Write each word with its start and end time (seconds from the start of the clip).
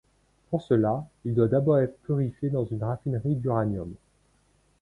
Pour 0.49 0.63
cela, 0.63 1.07
il 1.25 1.35
doit 1.35 1.47
d'abord 1.47 1.77
être 1.77 1.95
purifié 1.99 2.49
dans 2.49 2.65
une 2.65 2.83
raffinerie 2.83 3.35
d'uranium. 3.35 3.93